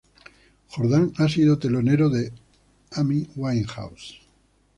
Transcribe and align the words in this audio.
Jordan 0.67 1.13
ha 1.17 1.29
sido 1.29 1.59
telonero 1.59 2.09
de 2.09 2.33
Amy 2.93 3.29
Winehouse. 3.35 4.15